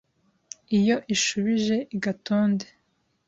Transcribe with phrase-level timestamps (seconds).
[0.77, 2.65] Iyo ishubije i Gatonde